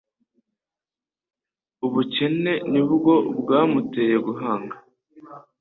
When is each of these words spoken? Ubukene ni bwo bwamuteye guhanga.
Ubukene 1.85 2.53
ni 2.71 2.81
bwo 2.91 3.13
bwamuteye 3.39 4.15
guhanga. 4.27 4.75